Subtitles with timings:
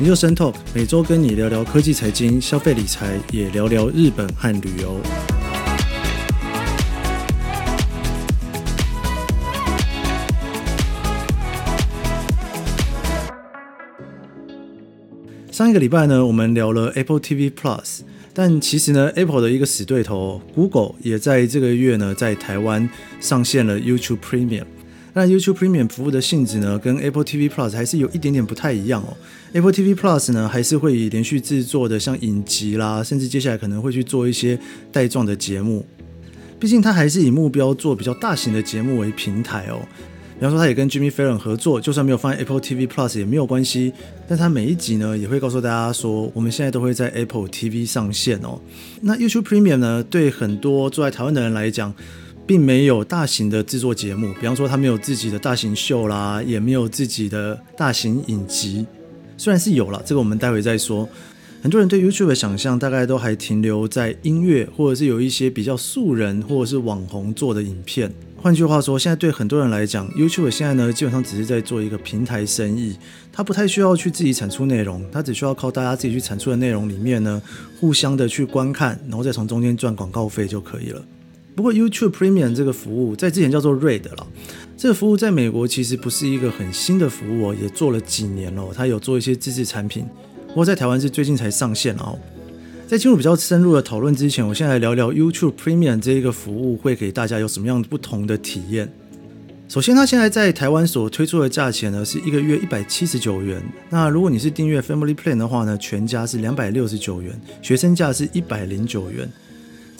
[0.00, 4.98] 研究生 Talk 每周跟你聊聊科技、财经、消费、理财，也聊聊日本和旅游。
[15.52, 18.00] 上一个礼拜呢，我们聊了 Apple TV Plus，
[18.32, 22.88] 但其实呢，Apple 的一个死对头 Google 也在这个月呢，在台湾
[23.20, 24.64] 上线了 YouTube Premium。
[25.12, 29.16] 那 YouTube Premium 服务的性质呢，跟 Apple TV Plus 还是有一点点不太一样哦。
[29.52, 34.58] Apple TV Plus 呢，还是会以连续制作的像影集啦，甚至接下来可能会去做一些
[34.92, 35.84] 带状的节目。
[36.58, 39.80] 毕竟它还是以目标做比较大型的节目为平台哦。
[40.38, 43.92] 比方说，它也跟 Jimmy Fallon 合作，就算没有放在 Apple TV Plus 也没有关系。
[44.26, 48.58] 但它每一集呢，也会告诉大家说，我们现在都会在 Apple TV 上线哦。
[49.02, 51.92] 那 YouTube Premium 呢，对很多住在台湾的人来讲，
[52.50, 58.84] 并没有大型的制作节目，比方说他没有自己的大型秀啦，也没有自己的大型影集。
[59.36, 61.08] 虽然是有了，这个我们待会再说。
[61.62, 68.12] 很多人对 YouTube 的想象大概都还停留在音乐，或者是有一些比较素人或者是网红做的影片。
[68.36, 72.96] 换句话说，现在对很多人来讲，YouTube 现在呢基本上只是在做一个平台生意，
[73.32, 77.40] 它不太需要去自己产出内容，它只需要靠大家自己去产出的内容里面呢，
[77.78, 81.00] 互相的去观看，然后再从中间赚广告费就可以了。
[81.54, 84.26] 不过，YouTube Premium 这个服务在之前叫做 Red 了。
[84.76, 88.68] 这个服务在美国其实不是一个很新的服务哦，也做了几年了。
[88.74, 90.06] 它有做一些自制产品，
[90.48, 92.18] 不过在台湾是最近才上线哦。
[92.86, 98.90] 在进入比较深入的讨论之前，我先来聊聊 YouTube Premium 这一个服务会给大家有什么样不同的体验。
[99.68, 103.62] 首先，它现在在台湾所推出的价钱呢是一个月一百七十九元。
[103.90, 109.30] 那如果你是订阅 Family Plan 的话呢，全家是两百六十九元，学生价是一百零九元。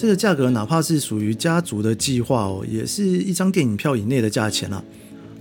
[0.00, 4.82] 这个价格哪怕是属于家族的计划哦，也是一张电影票以内的价钱啦。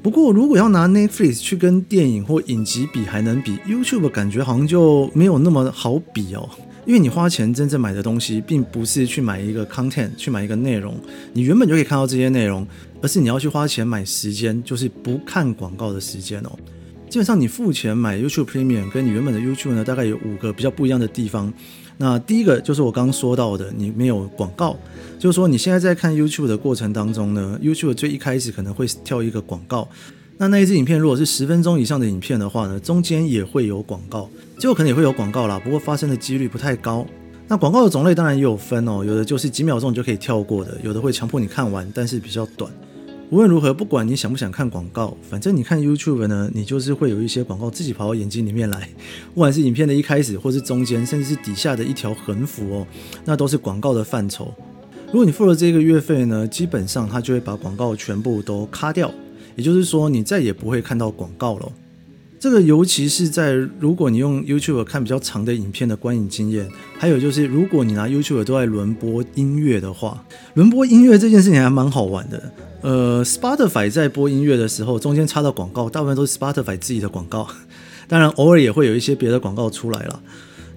[0.04, 6.50] 不过如果要拿 Netflix 去跟电影或影集比，还能比 YouTube 感觉好像就没有那么好比哦。
[6.86, 10.94] 因为你花钱真正买的东西，并不是去买一个 content，去买一个内容，
[11.32, 12.67] 你原本就可以看到这些内容，
[13.02, 16.52] 而是你要去花钱买时间，就是不看广告的时间哦。
[17.10, 21.54] 基本上你付钱买 YouTube Premium，跟你原本的 YouTube 呢，大概有五个比较不一样的地方。
[22.02, 24.73] 那第一个就是我刚刚说到的，你没有广告，
[25.20, 29.86] 就是说你现在在看 YouTube 的过程当中呢，YouTube 最一开始可能会跳一个广告，
[30.38, 37.05] 那那一支影片如果是十分钟以上的影片的话呢，中间也会有广告，最后可能也会有广告啦，不过发生的几率不太高。
[37.49, 42.71] 那广告的种类当然也有分哦，有的就是几秒钟你就可以跳过的，有的会强迫你看完，但是比较短。
[43.32, 48.90] 无论如何，不管你想不想看广告，反正你看 YouTube 呢，你就是会有一些广告自己跑到眼睛里面来。
[49.36, 52.88] 不管是影片的一开始，或是中间，甚至是底下的一条横幅哦，
[53.26, 54.52] 那都是广告的范畴。
[55.08, 59.12] 如果你付了这个月费呢，基本上它就会把广告全部都卡掉，
[59.56, 61.72] 也就是说你再也不会看到广告了。
[62.39, 70.23] 这个尤其是在如果你用 YouTube 看比较长的影片的观影经验，还有就是如果你拿 YouTube 都在轮播音乐的话，
[70.54, 72.52] 轮播音乐这件事情还蛮好玩的。
[72.82, 77.45] 呃，Spotify 在播音乐的时候，中间插到广告，大部分都是 Spotify 自己的广告，
[78.08, 80.21] 当然偶尔也会有一些别的广告出来了。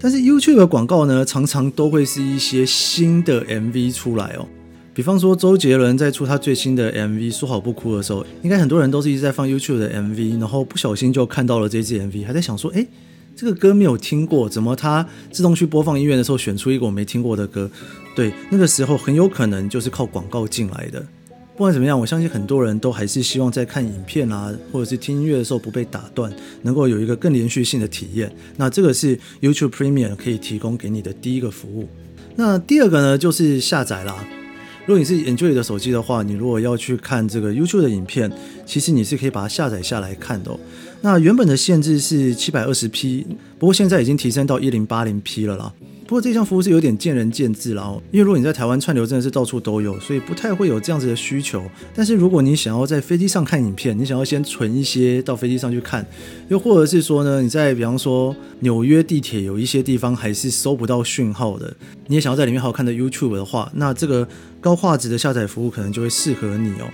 [0.01, 4.49] 但是 YouTube 的广告呢，常常都会是一些新的 MV 出来哦。
[4.95, 12.87] 比方说，周杰伦在出他最新的 MV《说好不哭》的时候，应该很多人都是一直在放 YouTube 的 MV，然后不小心就看到了这支 MV，还在想说，诶，
[13.35, 17.71] 这个歌没有听过，怎么它自动去播放音乐的时候选出一个我没听过的歌？
[18.15, 21.01] 对，那个时候很有可能就是靠广告进来的。
[21.57, 26.31] 不管怎么样，我相信很多人都还是希望在看影片啊，或者是听音乐的时候不被打断，
[26.61, 28.31] 能够有一个更连续性的体验。
[28.59, 31.89] 那这个是 YouTube Premium 可以提供给你的第一个服务。
[32.37, 34.23] 那第二个呢，就是下载啦。
[34.85, 38.31] 如果你是 Android 的手机的话，你如果要去看这个 YouTube 的影片，
[38.67, 40.51] 其实你是可以把它下载下来看的。
[41.05, 43.27] 那原本的限制是七百二十 P，
[43.59, 45.73] 不过现在已经提升到一零八零 P 了啦。
[46.07, 51.63] 不过这项服务是有点见仁见智啦，因为如果你在台湾串流真的是到处都有，所以不太会有这样子的需求。
[51.95, 56.07] 但是如果你想要在飞机上看影片，你想要先存一些到飞机上去看，
[56.49, 61.75] 又或者是说呢，你在比方说纽约地铁有一些地方还是收不到讯号的，
[62.07, 64.29] 你也想要在里面好好看的 YouTube 的话，那这个
[64.61, 66.87] 高画质的下载服务可能就会适合你哦。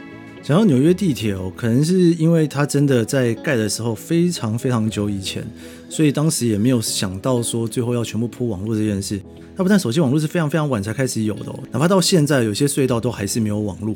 [0.48, 5.46] 想要纽约地铁哦，可能是因为它真的在盖的时候非常非常久以前，
[5.90, 9.20] 所以当时也没有想到说最后要全部铺网络这件事。
[9.54, 13.94] 它不但手机网络是非常非常晚才开始有的哦，哪怕到现在有些隧道都还是没有网络。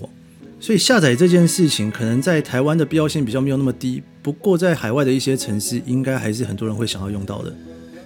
[0.61, 7.57] 所以下载这件事情可能在台湾的必要性比较没有那么低，不过在海外的一些城市应该还是很多人会想要用到的。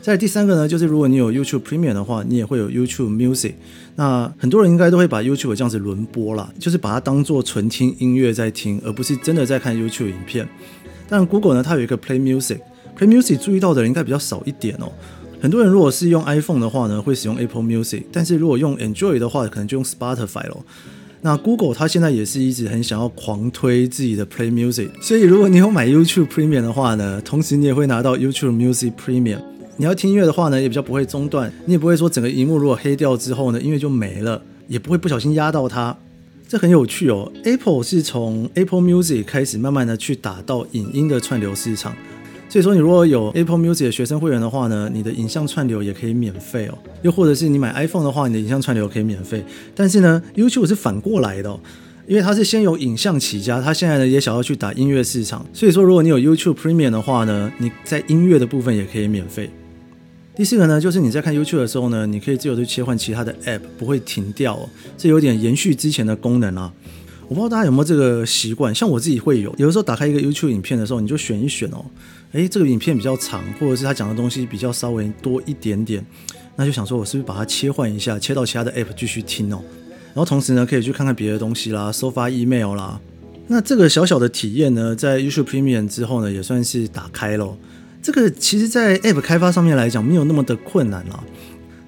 [0.06, 3.54] 再第三个呢，就是如果你有 YouTube Premium 的话，你也会有 YouTube Music。
[3.96, 10.48] 那很多人应该都会把 YouTube 这样子轮播啦，就是把它当做纯听音乐在听，而不是真的在看 YouTube 影片。
[11.08, 12.60] 但 Google 呢，它有一个 Play Music。
[12.96, 14.92] Play Music 注意到的人应该比较少一点哦。
[15.40, 20.64] 很多人如果是用 iPhone 的话呢，会使用 Apple Music，但是如果用 Android 的话，可能就用 Spotify 咯。
[21.22, 29.40] 那 Google 它现在也是一直很想要狂推自己的 Play Music，所以如果你有买 YouTube Premium 的话呢，同时你也会拿到 YouTube Music Premium。
[29.78, 35.94] 你要听音乐的话呢，也比较不会中断，你也不会说整个荧幕如果黑掉之后呢，音乐就没了，也不会不小心压到它。
[36.48, 37.30] 这很有趣哦。
[37.44, 41.94] Apple 是从 Apple Music 开始慢慢的去打到影音的串流市场。
[42.48, 46.78] 所以说，你如果有 Apple Music 的学生会员的话呢，你的影像串流也可以免费哦。
[47.02, 49.44] 又或者是你买 iPhone 的话，你的影像串流可以免费。
[49.74, 51.60] 但是呢，YouTube 是反过来的哦，
[52.06, 55.44] 因为它是先有影像起家，它现在呢也想要去打音乐市场。
[55.52, 59.50] 所以说，如果你有 YouTube Premium 的话呢，你在音乐的部分也可以免费。
[60.36, 64.68] 第四个呢，就是你在看 YouTube 的时候呢，你可以自由的切换其他的 App，不会停掉哦。
[64.98, 66.70] 这有点延续之前的功能啊。
[67.26, 71.82] 我不知道大家有没有这个习惯，像我自己会有，有的时候打开一个 YouTube 影片的时候，你就选一选哦。
[72.32, 76.04] 诶，这个影片比较长，或者是他讲的东西比较稍微多一点点，
[76.54, 79.64] 那就想说，我是不是把它切换一下，切到其他的 app 继续听哦。
[80.12, 83.00] 然后同时呢，可以去看看别的东西啦，收发 email 啦。
[83.48, 87.56] 那这个小小的体验呢，在 YouTube Premium 之后呢，也算是打开咯。
[88.06, 91.24] 这个其实，在 app 开发上面来讲，没有那么的困难啦。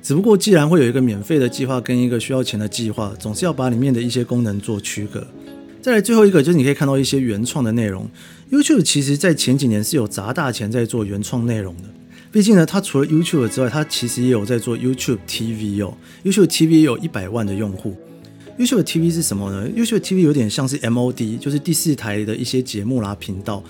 [0.02, 5.24] 只不过，既然会有一个免费的计划跟一个需要钱的计划，总是要把里面的一些功能做区隔。
[5.80, 8.10] 再来最后一个，就是你可以看到一些原创的内容。
[8.50, 11.84] YouTube 其实在前几年是有砸大钱在做原创内容的。
[12.32, 15.96] 毕竟呢，它除了 YouTube 之外，它其实也有在做 YouTube TV 哦。
[16.24, 17.94] YouTube TV 有一百万的用户。
[18.58, 23.62] YouTube TV 是什么呢？YouTube TV 有点像是 MOD，就是第四台的一些节目啦频道。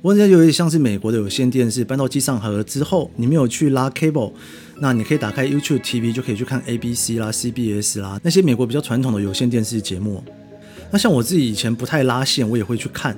[0.00, 4.32] 我觉得有点像是美国的有线电视搬到机上盒之后，你没有去拉 cable，
[4.80, 10.22] 那你可以打开 YouTube TV 就可以去看 ABC 啦、CBS 啦那些美国比较传统的有线电视节目。
[10.92, 13.16] 那像我自己以前不太拉线，我也会去看。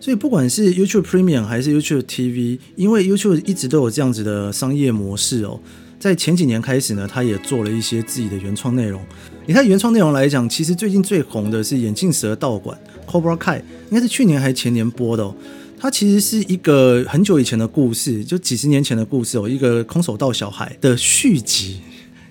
[0.00, 5.60] 所以不管是 YouTube Premium 还是 YouTube TV，因为 YouTube 一直都有这样子的商业模式哦。
[5.98, 9.00] 在前几年开始呢，他也做了一些自己的原创内容。
[9.46, 13.58] 你看原创内容来讲，其实最近最红的是眼镜蛇道馆 Cobra Kai，
[13.90, 15.34] 应该是去年还是前年播的哦。
[15.78, 21.80] 它其实是一个很久以前的故事，就几十年前的故事哦，一个空手道小孩的续集。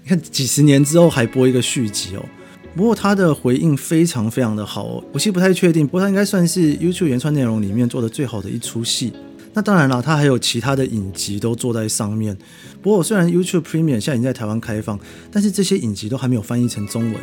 [0.03, 2.25] 你看几十年之后还播一个续集哦。
[2.75, 9.13] 不过他的回应非常非常的好哦，我其实不太确定，不过他应该算是 YouTube 原创内容里面做的最好的一出戏。
[9.53, 12.38] 那当然了，他还有其他的影集都做在上面。
[12.81, 15.00] 不过虽然 YouTube Premium 现在已经在台湾开放，
[15.31, 17.15] 但是这些影集都还没有翻译成中文。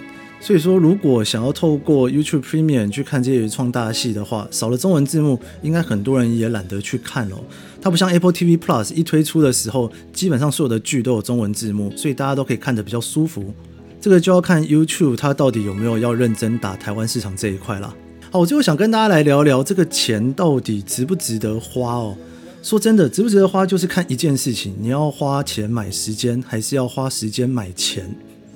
[0.45, 7.37] 所以说，如果想要透过 YouTube Premium 去看这些原创大戏的话，少了中文字幕，应该很多人也懒得去看哦。
[7.81, 13.55] 它不像 Apple TV Plus 一推出的时候，基本上所有的剧都有中文字幕，所以大家都可以看得比较舒服。
[14.01, 17.95] 这个就要看 YouTube 它到底有没有要认真打台湾市场这一块啦。
[18.33, 22.17] 好，我最后想跟大家来聊聊这个钱到底值不值得花哦。
[22.65, 28.13] 说真的，值不值得花就是看一件事情，你要花钱买时间，还是要花时间买钱。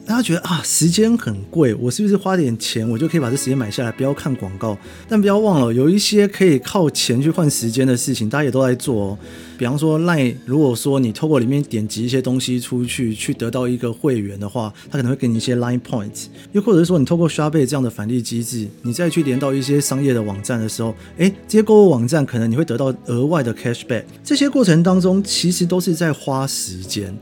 [0.06, 4.78] 大家觉得啊，时间很贵，我是不是花点钱，我就可以把这时间买下来，不要看广告？
[5.08, 9.18] 但不要忘了，有一些可以靠钱去换时间的事情，大家也都在做哦。
[9.58, 16.26] 比方说赖如果说你透过里面点击一些东西出去，去得到一个会员的话，他可能会给你一些 LINE Points。
[16.52, 24.04] 又或者是说，你透过刷贝这样的返利机制，你再去连到一些商业的网站的时候，诶，这些购物网站可能你会得到额外的 Cashback。
[24.22, 27.12] 这些过程当中，其实都是在花时间。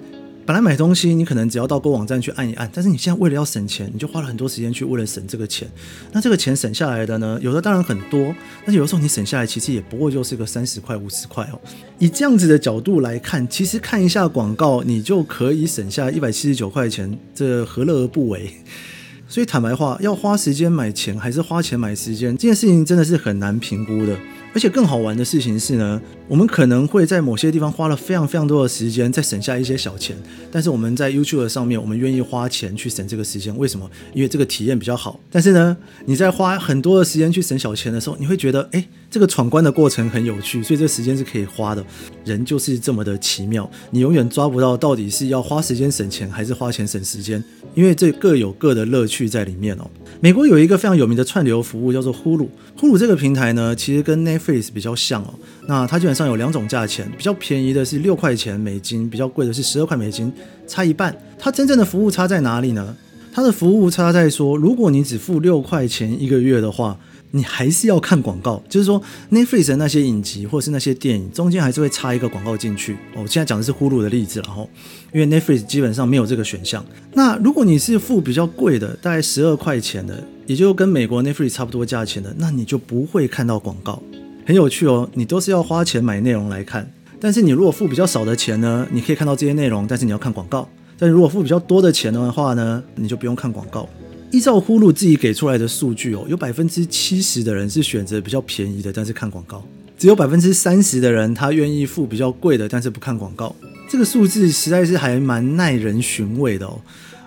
[0.46, 5.66] 本来买东西，你可能只要到购物网站去按一按，但是你现在为了要省钱，你就花了很多时间去为了省这个钱。
[6.12, 7.38] 那这个钱省下来的呢？
[7.40, 11.58] 有的当然很多，但是有的时候你省下来其实也不过就是个三十块、五十块哦。
[11.98, 18.52] 以这样子的角度来看，其实看一下广告，你就可以省下一百七十九块钱，这何乐而不为？
[19.26, 24.14] 所以坦白话，要花时间买钱，还是花钱买时间，这件事情真的是很难评估的。
[24.54, 30.16] 而且更好玩的事情是呢，我们可能会在某些地方花了非常非常多的时间，再省下一些小钱。
[30.50, 33.90] 但是我们在 YouTube 上面，我们愿意花钱去省这个时间，为什么？
[34.14, 35.18] 因为这个体验比较好。
[35.28, 41.86] 但是呢，你在花很多的时间去省小钱的时候，你会觉得，诶，这个闯关的过程很有趣，所以这时间是可以花的。
[42.24, 47.40] 人就是这么的奇妙，你永远抓不到到底是要花时间省钱，还是花钱省时间，
[47.76, 49.88] 因为这各有各的乐趣在里面哦。
[50.20, 52.48] 美国有一个非常有名的串流服务叫做 Hulu。
[52.76, 55.32] Hulu 这个平台呢，其实跟 Netflix 比较像哦。
[55.68, 60.32] 那它基本上有两种价钱，比较便宜的是六块钱美金，比较贵的是十二块美金，
[60.66, 61.16] 差一半。
[61.38, 62.96] 它真正的服务差在哪里呢？
[63.32, 66.98] 它的服务差在说，如果你只付六块钱一个月的话。
[67.36, 72.96] 你还是要看广告，就是说 Netflix 的那些影集或是那些电影中间还是会插一个广告进去。
[73.16, 74.70] 我、现在讲的是 Hulu 的例子，然后
[75.12, 76.86] 因为 Netflix 基本上没有这个选项。
[77.12, 84.00] 那如果你是付比较贵的，大概十二块钱的，也就跟美国 Netflix 差不多价钱的，那你就不会看到广告。
[84.46, 86.88] 很有趣哦，你都是要花钱买内容来看。
[87.18, 90.68] 但是你如果付比较少的钱呢，你可以看到这些内容，但是你要看广告。
[90.96, 93.88] 但如果付比较多的钱的话呢，你就不用看广告。
[94.34, 99.58] 依照呼噜自己给出来的数据哦，有百分之七十的人是选择比较便宜的，但是看广告；
[99.96, 103.54] 只有百分之三十的人他愿意付比较贵的，但是不看广告。
[103.88, 106.80] 这个数字实在是还蛮耐人寻味的哦。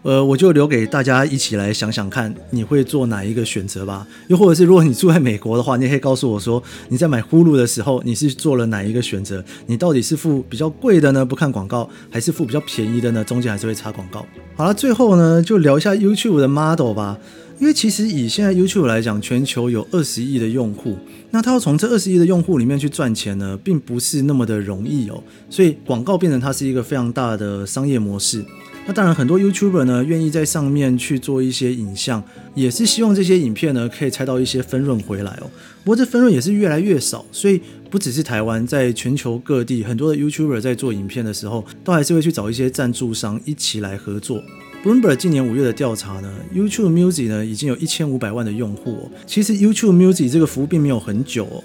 [0.03, 4.07] 呃，我就留给大家一起来想想看，你会做哪一个选择吧？
[4.27, 9.43] 又或者是如果你住在美国的话，你也可以告诉我说，你在买呼噜的时候，你是做了哪一个选择？
[9.65, 13.23] 你到底是付比较贵的呢，不看广告，还是付比较便宜的呢？
[13.23, 14.25] 中间还是会插广告。
[14.55, 17.17] 好了，最后呢，就聊一下 YouTube 的 model 吧。
[17.59, 20.95] 因为其实以现在 YouTube 来讲，全球有二十亿的用户，
[21.31, 25.23] 那他要从这二十亿的用户里面去赚钱呢，并不是那么的容易哦。
[25.49, 28.45] 所以广告变成它是一个非常大的商业模式。
[28.89, 32.24] 那当然，很多 YouTuber 呢，愿意在上面去做一些影像，
[32.56, 35.51] 也是希望这些影片呢可以拆到一些分润回来哦。
[35.84, 44.41] 不过这分润也是越来越少，所以不只是台湾，在全球各地，很多的 YouTuber 在做影片的时候，都还是会去找一些赞助商一起来合作。
[44.86, 49.12] Bloomberg 今年五月的调查呢，YouTube Music 呢已经有一千五百万的用户哦。
[49.25, 51.62] 其实 YouTube Music 这个服务并没有很久哦，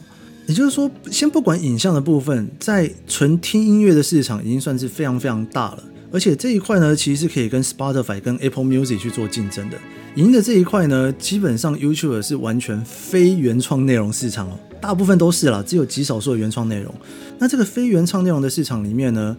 [0.48, 5.84] 也就是说，先不管影像的部分，在纯听音乐的市场已经算是非常非常大了。
[6.12, 9.78] 而且这一块呢，其实是可以跟 Spotify、跟 Apple Music 去做竞争的。
[10.16, 16.94] 影音的这一块呢，基本上 YouTube 是完全非原创内容市场哦，大部分都是啦，只有极少数的原创内容。
[17.38, 19.34] 那这个非原创内容的市场里面呢，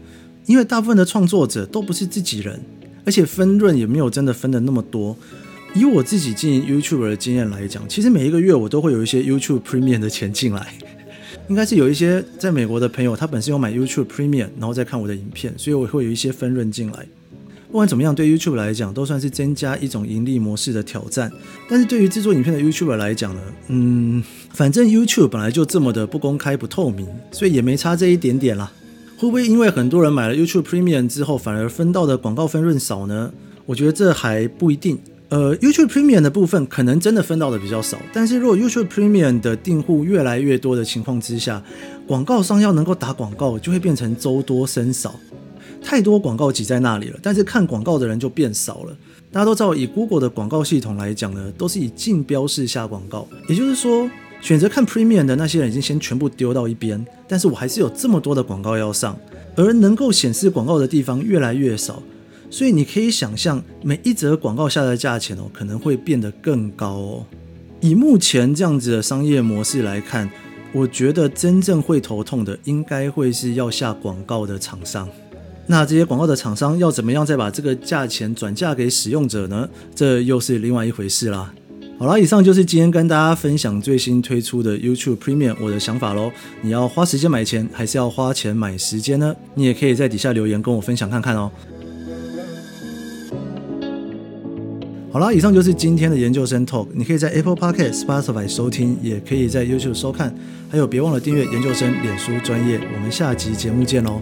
[0.48, 2.60] 因为大部分的创作者都不是自己人，
[3.06, 5.16] 而且分润也没有真的分的那么多。
[5.76, 10.74] 以我自己经营 YouTube 的经验来讲，其实每一个月我都会有一些 YouTube Premium 的钱进来。
[11.50, 17.06] 应该是有一些在美国的朋友，他本身有买 YouTube Premium，然后再看我的影片，所以我会有一些分润进来。
[17.70, 21.32] 不管怎么样，对 YouTube 来讲，都算是增加一种盈利模式的挑战。
[21.68, 28.72] 但是对于制作影片的 YouTuber 来讲呢，嗯，反正 YouTube 本来就这么的不公开、不透明，所以也没差这一点点啦。
[29.18, 33.34] 会不会因为很多人买了 YouTube Premium 之后，反而分到的广告分润少呢？
[33.66, 35.00] 我觉得这还不一定。
[35.34, 41.60] 呃，YouTube Premium 的部分可能真的分到的比较少，但是如果 YouTube Premium 的订户越来越多的情况之下，
[42.06, 45.16] 广告商要能够打广告就会变成粥多僧少，
[45.82, 48.96] 太多广告挤在那里了，但是看广告的人就变少了。
[49.32, 54.08] 大家都知道，以 Google 的广告系统来讲呢，都是以竞标式下广告，也就是说，
[54.40, 59.18] 选择看 Premium 的那些人已经先全部丢到一边，但是我还是有这么多的广告要上，
[59.56, 62.04] 而能够显示广告的地方越来越少。
[62.54, 67.26] 所以你可以想象，每一则广告下的价钱哦，可能会变得更高哦。
[67.82, 70.30] 以目前这样子的商业模式来看，
[70.72, 75.10] 我觉得真正会头痛的，应该会是要下广告的厂商。
[75.66, 79.68] 那这些广告的厂商要怎么样再把这个价钱转嫁给使用者呢？
[79.96, 81.52] 这又是另外一回事啦。
[81.98, 86.32] 好啦，以上就是今天跟大家分享最新推出的 YouTube Premium 我的想法喽。
[86.62, 89.36] 你要花时间买钱，还是要花钱买时间呢？
[89.56, 91.50] 你也可以在底下留言跟我分享看看哦。
[95.14, 96.88] 好啦，以上就是今天的研究生 Talk。
[96.92, 100.34] 你可以在 Apple Podcast、Spotify 收听，也可以在 YouTube 收看。
[100.72, 102.80] 还有，别忘了订阅研究生脸书专业。
[102.96, 104.20] 我们下集节目见喽！